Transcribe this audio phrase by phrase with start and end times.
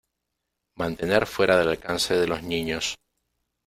[0.77, 2.97] Mantener fuera del alcance de los niños.